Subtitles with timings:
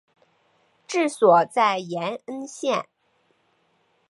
[0.87, 2.87] 治所在延恩县。